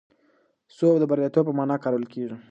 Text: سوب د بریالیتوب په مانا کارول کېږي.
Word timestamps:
سوب 0.77 0.95
د 0.99 1.03
بریالیتوب 1.09 1.45
په 1.47 1.53
مانا 1.57 1.75
کارول 1.83 2.05
کېږي. 2.13 2.35